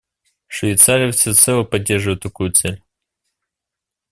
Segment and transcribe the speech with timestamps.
[0.47, 2.81] Швейцария всецело поддерживает такую цель.